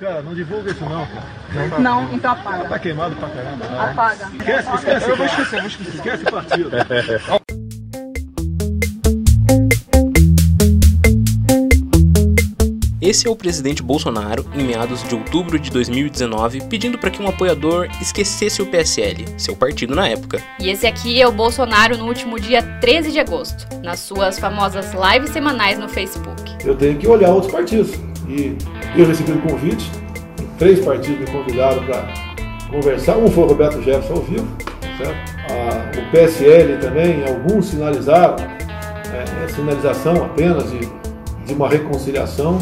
[0.00, 1.78] cara, não divulga isso não, cara.
[1.78, 2.64] Não, então apaga.
[2.64, 3.66] Tá queimado pra caramba.
[3.66, 4.30] Apaga.
[4.32, 5.10] Esquece, esquece.
[5.10, 5.94] Eu vou esquecer, eu vou esquecer.
[5.94, 6.70] Esquece o partido.
[13.02, 17.28] Esse é o presidente Bolsonaro, em meados de outubro de 2019, pedindo para que um
[17.28, 20.40] apoiador esquecesse o PSL, seu partido na época.
[20.60, 24.92] E esse aqui é o Bolsonaro no último dia 13 de agosto, nas suas famosas
[24.92, 26.56] lives semanais no Facebook.
[26.64, 28.09] Eu tenho que olhar outros partidos.
[28.30, 28.56] E
[28.96, 29.90] eu recebi o convite,
[30.58, 32.08] três partidos me convidaram para
[32.70, 33.16] conversar.
[33.16, 34.46] Um foi o Roberto Jefferson ao vivo,
[35.98, 40.80] o PSL também, alguns sinalizaram, é, é sinalização apenas de,
[41.44, 42.58] de uma reconciliação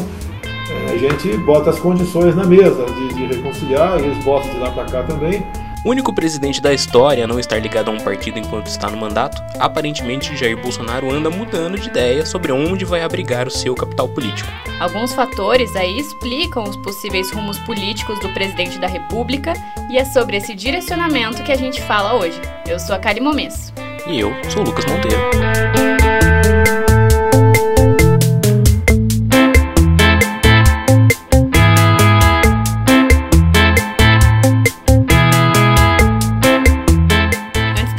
[0.69, 4.71] é, a gente bota as condições na mesa de, de reconciliar, eles botam de lá
[4.71, 5.43] para cá também.
[5.85, 8.97] O único presidente da história a não estar ligado a um partido enquanto está no
[8.97, 14.09] mandato, aparentemente Jair Bolsonaro anda mudando de ideia sobre onde vai abrigar o seu capital
[14.09, 14.49] político.
[14.79, 19.53] Alguns fatores aí explicam os possíveis rumos políticos do presidente da República
[19.89, 22.41] e é sobre esse direcionamento que a gente fala hoje.
[22.67, 23.73] Eu sou a Kali Momesso.
[24.05, 25.98] E eu sou o Lucas Monteiro.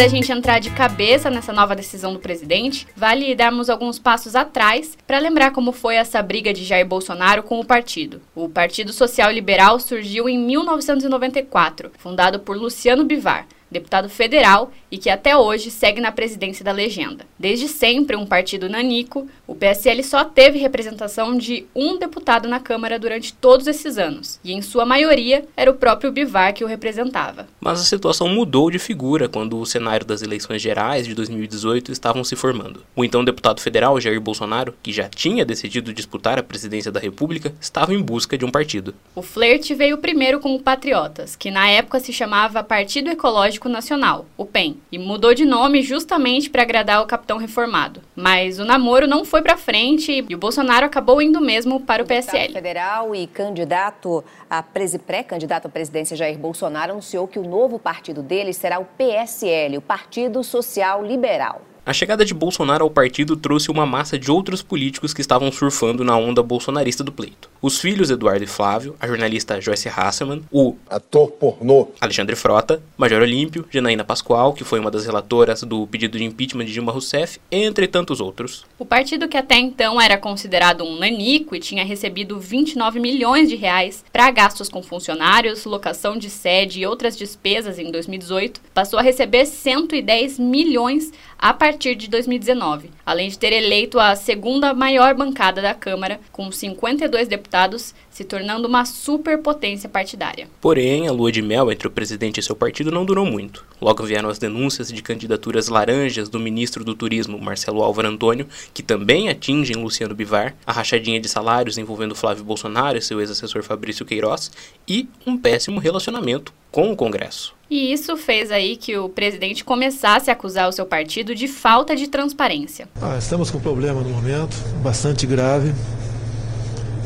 [0.01, 4.97] Da gente entrar de cabeça nessa nova decisão do presidente, vale darmos alguns passos atrás
[5.07, 8.23] para lembrar como foi essa briga de Jair Bolsonaro com o partido.
[8.35, 15.09] O Partido Social Liberal surgiu em 1994, fundado por Luciano Bivar deputado federal e que
[15.09, 17.25] até hoje segue na presidência da legenda.
[17.39, 22.99] Desde sempre um partido nanico, o PSL só teve representação de um deputado na Câmara
[22.99, 27.47] durante todos esses anos, e em sua maioria era o próprio Bivar que o representava.
[27.61, 32.25] Mas a situação mudou de figura quando o cenário das eleições gerais de 2018 estavam
[32.25, 32.83] se formando.
[32.97, 37.55] O então deputado federal Jair Bolsonaro, que já tinha decidido disputar a presidência da República,
[37.61, 38.95] estava em busca de um partido.
[39.15, 44.27] O flerte veio primeiro com o Patriotas, que na época se chamava Partido Ecológico Nacional,
[44.37, 48.01] o PEN, e mudou de nome justamente para agradar o capitão reformado.
[48.15, 52.07] Mas o namoro não foi para frente e o Bolsonaro acabou indo mesmo para o
[52.07, 52.53] PSL.
[52.53, 58.53] federal e candidato a pré-candidato à presidência Jair Bolsonaro anunciou que o novo partido dele
[58.53, 61.63] será o PSL, o Partido Social Liberal.
[61.91, 66.05] A chegada de Bolsonaro ao partido trouxe uma massa de outros políticos que estavam surfando
[66.05, 67.51] na onda bolsonarista do pleito.
[67.61, 73.21] Os filhos Eduardo e Flávio, a jornalista Joyce Hasselman, o ator pornô Alexandre Frota, Major
[73.21, 77.41] Olímpio, Janaína Pascoal, que foi uma das relatoras do pedido de impeachment de Dilma Rousseff,
[77.51, 78.65] entre tantos outros.
[78.79, 83.57] O partido que até então era considerado um nanico e tinha recebido 29 milhões de
[83.57, 89.03] reais para gastos com funcionários, locação de sede e outras despesas em 2018, passou a
[89.03, 95.63] receber 110 milhões a partir de 2019, além de ter eleito a segunda maior bancada
[95.63, 100.49] da Câmara, com 52 deputados, se tornando uma superpotência partidária.
[100.61, 103.65] Porém, a lua de mel entre o presidente e seu partido não durou muito.
[103.81, 108.83] Logo vieram as denúncias de candidaturas laranjas do ministro do Turismo, Marcelo Álvaro Antônio, que
[108.83, 114.05] também atingem Luciano Bivar, a rachadinha de salários envolvendo Flávio Bolsonaro e seu ex-assessor Fabrício
[114.05, 114.51] Queiroz,
[114.87, 117.55] e um péssimo relacionamento com o Congresso.
[117.71, 121.95] E isso fez aí que o presidente começasse a acusar o seu partido de falta
[121.95, 122.89] de transparência.
[123.01, 125.73] Ah, estamos com um problema no momento, bastante grave.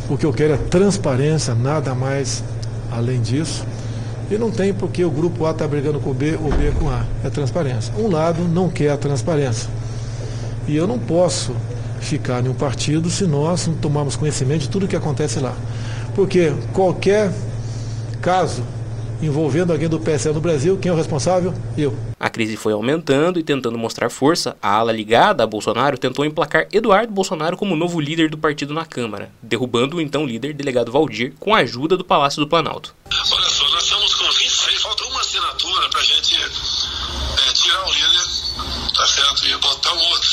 [0.08, 2.44] O que eu quero é transparência, nada mais
[2.92, 3.64] além disso.
[4.30, 6.88] E não tem porque o grupo A está brigando com o B ou B com
[6.88, 7.04] A.
[7.24, 7.92] É transparência.
[7.96, 9.68] Um lado não quer a transparência.
[10.66, 11.54] E eu não posso
[12.00, 15.54] ficar em um partido se nós não tomarmos conhecimento de tudo o que acontece lá.
[16.14, 17.32] Porque qualquer
[18.20, 18.62] caso
[19.22, 20.78] envolvendo alguém do PSL no Brasil.
[20.78, 21.54] Quem é o responsável?
[21.76, 21.96] Eu.
[22.18, 26.66] A crise foi aumentando e tentando mostrar força, a ala ligada a Bolsonaro tentou emplacar
[26.72, 31.34] Eduardo Bolsonaro como novo líder do partido na Câmara, derrubando o então líder delegado Valdir
[31.38, 32.94] com a ajuda do Palácio do Planalto.
[33.10, 37.92] Olha só, nós estamos com 26, falta uma assinatura para a gente é, tirar o
[37.92, 39.46] líder, tá certo?
[39.46, 40.30] E botar um outro.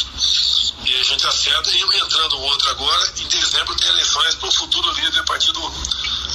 [0.86, 4.52] E a gente acerta e entrando um outro agora, em dezembro tem eleições para o
[4.52, 5.59] futuro líder do partido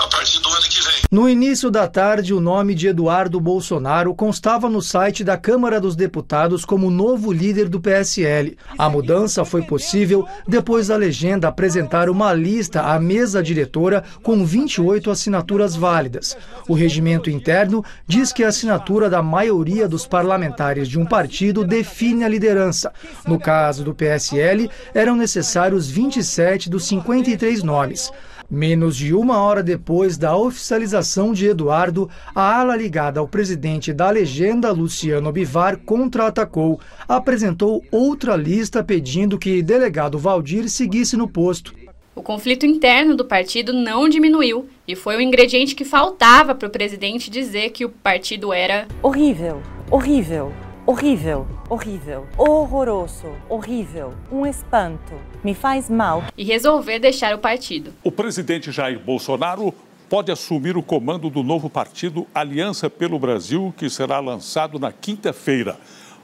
[0.00, 0.94] a partir do ano que vem.
[1.10, 5.96] No início da tarde, o nome de Eduardo Bolsonaro constava no site da Câmara dos
[5.96, 8.58] Deputados como novo líder do PSL.
[8.76, 15.10] A mudança foi possível depois da legenda apresentar uma lista à mesa diretora com 28
[15.10, 16.36] assinaturas válidas.
[16.68, 22.24] O regimento interno diz que a assinatura da maioria dos parlamentares de um partido define
[22.24, 22.92] a liderança.
[23.26, 28.10] No caso do PSL, eram necessários 27 dos 53 nomes.
[28.48, 34.08] Menos de uma hora depois da oficialização de Eduardo, a ala ligada ao presidente da
[34.08, 36.80] legenda, Luciano Bivar, contra-atacou.
[37.08, 41.74] Apresentou outra lista pedindo que delegado Valdir seguisse no posto.
[42.14, 46.70] O conflito interno do partido não diminuiu e foi o ingrediente que faltava para o
[46.70, 49.60] presidente dizer que o partido era horrível,
[49.90, 50.52] horrível,
[50.86, 57.92] horrível, horrível, horroroso, horrível, um espanto, me faz mal e resolver deixar o partido.
[58.04, 59.74] O presidente Jair Bolsonaro
[60.08, 65.76] pode assumir o comando do novo partido Aliança pelo Brasil, que será lançado na quinta-feira.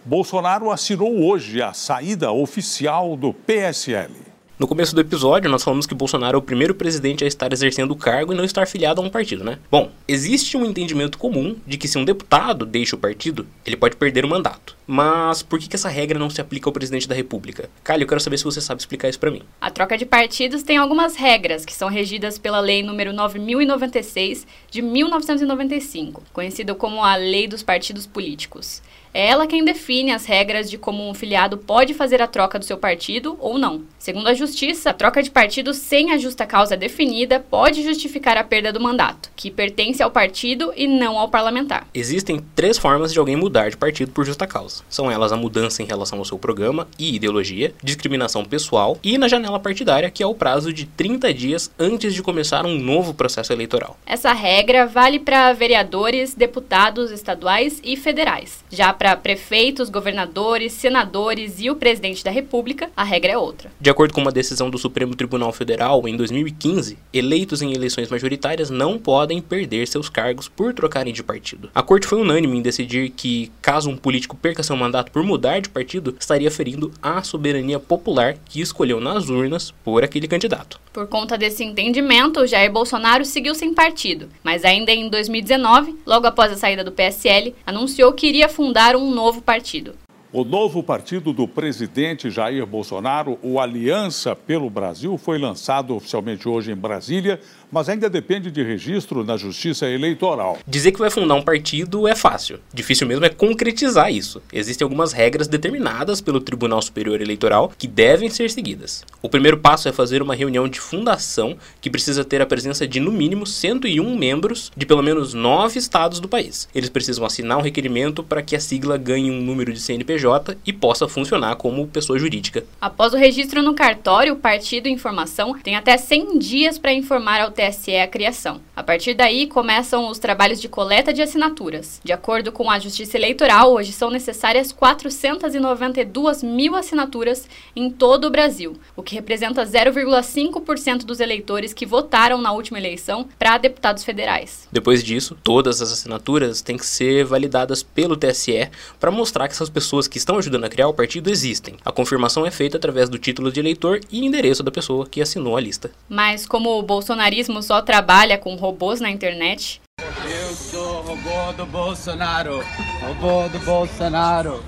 [0.04, 4.31] Bolsonaro assinou hoje a saída oficial do PSL.
[4.58, 7.92] No começo do episódio, nós falamos que Bolsonaro é o primeiro presidente a estar exercendo
[7.92, 9.58] o cargo e não estar filiado a um partido, né?
[9.70, 13.96] Bom, existe um entendimento comum de que se um deputado deixa o partido, ele pode
[13.96, 14.76] perder o mandato.
[14.86, 17.70] Mas por que, que essa regra não se aplica ao presidente da República?
[17.82, 19.42] Calho, eu quero saber se você sabe explicar isso para mim.
[19.60, 24.82] A troca de partidos tem algumas regras que são regidas pela Lei número 9096 de
[24.82, 28.82] 1995, conhecida como a Lei dos Partidos Políticos.
[29.14, 32.64] É ela quem define as regras de como um filiado pode fazer a troca do
[32.64, 33.82] seu partido ou não.
[33.98, 38.44] Segundo a Justiça, a troca de partido sem a justa causa definida pode justificar a
[38.44, 41.86] perda do mandato, que pertence ao partido e não ao parlamentar.
[41.92, 44.82] Existem três formas de alguém mudar de partido por justa causa.
[44.88, 49.28] São elas a mudança em relação ao seu programa e ideologia, discriminação pessoal e na
[49.28, 53.52] janela partidária, que é o prazo de 30 dias antes de começar um novo processo
[53.52, 53.98] eleitoral.
[54.06, 58.64] Essa regra vale para vereadores, deputados estaduais e federais.
[58.70, 63.68] Já para prefeitos, governadores, senadores e o presidente da República, a regra é outra.
[63.80, 68.70] De acordo com uma decisão do Supremo Tribunal Federal, em 2015, eleitos em eleições majoritárias
[68.70, 71.68] não podem perder seus cargos por trocarem de partido.
[71.74, 75.58] A corte foi unânime em decidir que, caso um político perca seu mandato por mudar
[75.58, 80.80] de partido, estaria ferindo a soberania popular que escolheu nas urnas por aquele candidato.
[80.92, 86.52] Por conta desse entendimento, Jair Bolsonaro seguiu sem partido, mas ainda em 2019, logo após
[86.52, 89.94] a saída do PSL, anunciou que iria fundar um novo partido.
[90.32, 96.72] O novo partido do presidente Jair Bolsonaro, o Aliança pelo Brasil, foi lançado oficialmente hoje
[96.72, 97.38] em Brasília,
[97.72, 100.58] mas ainda depende de registro na Justiça Eleitoral.
[100.68, 102.60] Dizer que vai fundar um partido é fácil.
[102.72, 104.42] Difícil mesmo é concretizar isso.
[104.52, 109.04] Existem algumas regras determinadas pelo Tribunal Superior Eleitoral que devem ser seguidas.
[109.22, 113.00] O primeiro passo é fazer uma reunião de fundação que precisa ter a presença de
[113.00, 116.68] no mínimo 101 membros de pelo menos nove estados do país.
[116.74, 120.72] Eles precisam assinar um requerimento para que a sigla ganhe um número de CNPJ e
[120.72, 122.64] possa funcionar como pessoa jurídica.
[122.78, 127.40] Após o registro no cartório, o partido em formação tem até 100 dias para informar
[127.40, 128.60] ao TSE a criação.
[128.74, 132.00] A partir daí, começam os trabalhos de coleta de assinaturas.
[132.04, 138.30] De acordo com a Justiça Eleitoral, hoje são necessárias 492 mil assinaturas em todo o
[138.30, 144.68] Brasil, o que representa 0,5% dos eleitores que votaram na última eleição para deputados federais.
[144.72, 148.68] Depois disso, todas as assinaturas têm que ser validadas pelo TSE
[148.98, 151.76] para mostrar que essas pessoas que estão ajudando a criar o partido existem.
[151.84, 155.56] A confirmação é feita através do título de eleitor e endereço da pessoa que assinou
[155.56, 155.90] a lista.
[156.08, 159.82] Mas como o bolsonarismo só trabalha com robôs na internet,
[160.24, 162.62] eu sou robô do Bolsonaro.
[163.00, 164.64] Robô do Bolsonaro.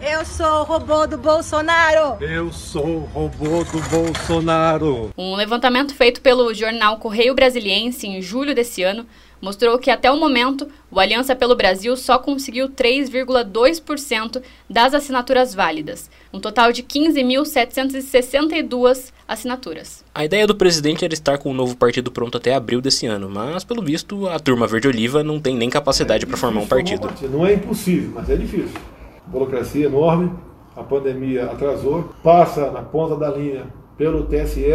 [0.00, 2.22] Eu sou robô do Bolsonaro.
[2.22, 5.10] Eu sou robô do Bolsonaro.
[5.16, 9.06] Um levantamento feito pelo jornal Correio Brasiliense em julho desse ano
[9.44, 16.10] mostrou que até o momento o Aliança pelo Brasil só conseguiu 3,2% das assinaturas válidas,
[16.32, 20.02] um total de 15.762 assinaturas.
[20.14, 23.28] A ideia do presidente era estar com o novo partido pronto até abril desse ano,
[23.28, 27.12] mas pelo visto a turma verde-oliva não tem nem capacidade é para formar um partido.
[27.30, 28.80] Não é impossível, mas é difícil.
[29.26, 30.32] Burocracia enorme,
[30.74, 33.66] a pandemia atrasou, passa na ponta da linha
[33.98, 34.72] pelo TSE.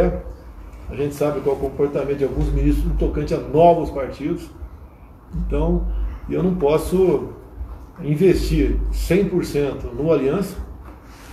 [0.89, 4.48] A gente sabe qual é o comportamento de alguns ministros no tocante a novos partidos.
[5.36, 5.88] Então,
[6.29, 7.29] eu não posso
[8.01, 10.68] investir 100% no Aliança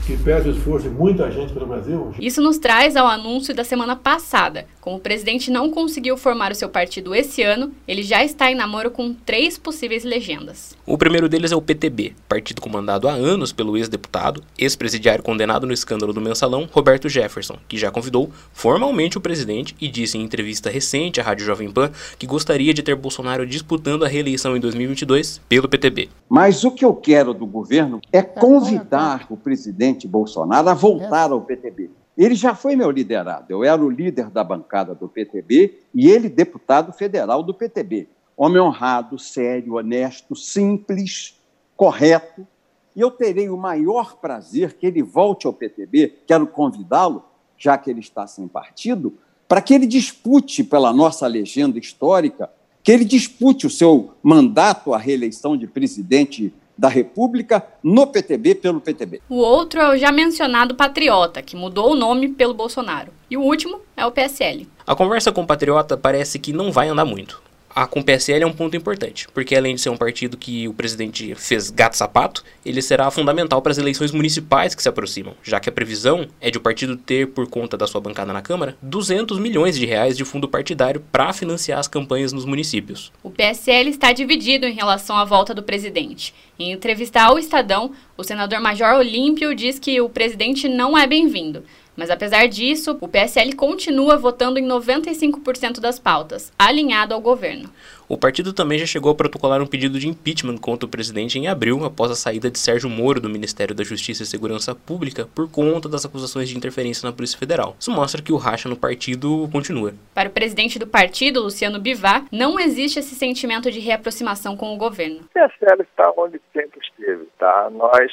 [0.07, 2.15] que pede o esforço de muita gente pelo Brasil.
[2.21, 4.65] Isso nos traz ao anúncio da semana passada.
[4.81, 8.55] Como o presidente não conseguiu formar o seu partido esse ano, ele já está em
[8.55, 10.77] namoro com três possíveis legendas.
[10.87, 15.73] O primeiro deles é o PTB, partido comandado há anos pelo ex-deputado, ex-presidiário condenado no
[15.73, 20.71] escândalo do mensalão, Roberto Jefferson, que já convidou formalmente o presidente e disse em entrevista
[20.71, 25.41] recente à Rádio Jovem Pan que gostaria de ter Bolsonaro disputando a reeleição em 2022
[25.49, 26.09] pelo PTB.
[26.29, 31.31] Mas o que eu quero do governo é convidar o presidente presidente Bolsonaro a voltar
[31.33, 31.91] ao PTB.
[32.17, 36.29] Ele já foi meu liderado, eu era o líder da bancada do PTB e ele
[36.29, 38.09] deputado federal do PTB.
[38.37, 41.39] Homem honrado, sério, honesto, simples,
[41.77, 42.47] correto.
[42.95, 46.15] E eu terei o maior prazer que ele volte ao PTB.
[46.27, 47.25] Quero convidá-lo,
[47.59, 49.15] já que ele está sem partido,
[49.49, 52.51] para que ele dispute pela nossa legenda histórica,
[52.83, 58.81] que ele dispute o seu mandato à reeleição de presidente da República no PTB pelo
[58.81, 59.21] PTB.
[59.29, 63.13] O outro é o já mencionado Patriota, que mudou o nome pelo Bolsonaro.
[63.31, 64.69] E o último é o PSL.
[64.87, 67.46] A conversa com o Patriota parece que não vai andar muito
[67.77, 70.67] a com o PSL é um ponto importante, porque além de ser um partido que
[70.67, 75.61] o presidente fez gato-sapato, ele será fundamental para as eleições municipais que se aproximam, já
[75.61, 78.79] que a previsão é de o partido ter, por conta da sua bancada na Câmara,
[78.81, 83.13] 200 milhões de reais de fundo partidário para financiar as campanhas nos municípios.
[83.23, 86.33] O PSL está dividido em relação à volta do presidente.
[86.59, 91.63] Em entrevista ao Estadão, o senador Major Olímpio diz que o presidente não é bem-vindo
[91.97, 97.71] mas apesar disso, o PSL continua votando em 95% das pautas, alinhado ao governo.
[98.09, 101.49] O partido também já chegou a protocolar um pedido de impeachment contra o presidente em
[101.49, 105.51] abril, após a saída de Sérgio Moro do Ministério da Justiça e Segurança Pública por
[105.51, 107.75] conta das acusações de interferência na Polícia Federal.
[107.81, 109.93] Isso mostra que o racha no partido continua.
[110.15, 114.77] Para o presidente do partido, Luciano Bivar, não existe esse sentimento de reaproximação com o
[114.77, 115.23] governo.
[115.23, 117.69] O PSL está onde sempre esteve, tá?
[117.73, 118.13] Nós,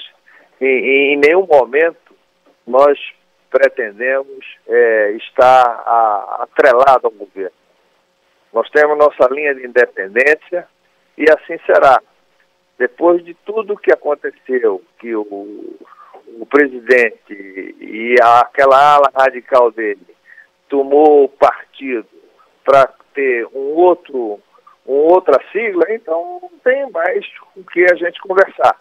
[0.59, 2.15] em, em nenhum momento,
[2.65, 2.97] nós
[3.53, 7.55] pretendemos é, estar a, atrelado ao governo.
[8.51, 10.67] Nós temos nossa linha de independência
[11.15, 12.01] e assim será.
[12.79, 20.07] Depois de tudo que aconteceu, que o, o presidente e aquela ala radical dele
[20.67, 22.07] tomou partido
[22.65, 24.39] para ter um outro,
[24.87, 27.23] um outra sigla, então não tem mais
[27.55, 28.75] o que a gente conversar.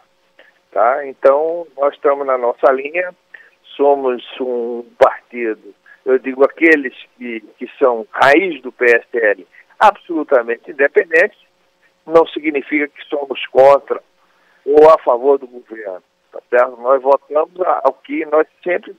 [0.70, 1.06] Tá?
[1.06, 3.14] Então, nós estamos na nossa linha,
[3.76, 5.74] somos um partido,
[6.04, 9.46] eu digo aqueles que, que são raiz do PSL,
[9.78, 11.38] absolutamente independentes,
[12.06, 14.02] não significa que somos contra
[14.64, 16.02] ou a favor do governo.
[16.32, 16.76] Tá certo?
[16.80, 18.96] Nós votamos ao que nós sempre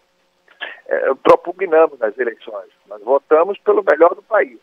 [0.87, 2.69] é, propugnamos nas eleições.
[2.87, 4.59] Nós votamos pelo melhor do país.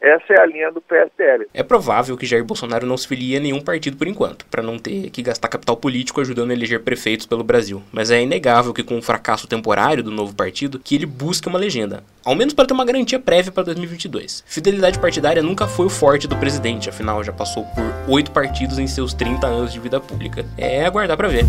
[0.00, 1.46] Essa é a linha do PSL.
[1.52, 4.78] É provável que Jair Bolsonaro não se filie a nenhum partido por enquanto, para não
[4.78, 7.82] ter que gastar capital político ajudando a eleger prefeitos pelo Brasil.
[7.92, 11.58] Mas é inegável que com o fracasso temporário do novo partido, que ele busca uma
[11.58, 14.42] legenda, ao menos para ter uma garantia prévia para 2022.
[14.46, 18.86] Fidelidade partidária nunca foi o forte do presidente, afinal já passou por oito partidos em
[18.86, 20.46] seus 30 anos de vida pública.
[20.56, 21.44] É aguardar para ver.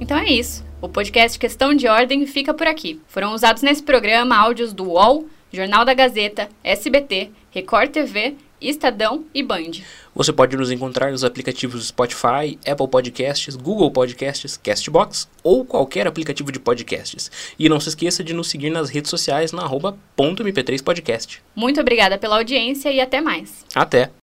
[0.00, 0.71] Então é isso.
[0.82, 3.00] O podcast Questão de Ordem fica por aqui.
[3.06, 9.44] Foram usados nesse programa áudios do UOL, Jornal da Gazeta, SBT, Record TV, Estadão e
[9.44, 9.70] Band.
[10.12, 16.50] Você pode nos encontrar nos aplicativos Spotify, Apple Podcasts, Google Podcasts, Castbox ou qualquer aplicativo
[16.50, 17.30] de podcasts.
[17.56, 21.38] E não se esqueça de nos seguir nas redes sociais na arroba .mp3podcast.
[21.54, 23.64] Muito obrigada pela audiência e até mais.
[23.72, 24.10] Até!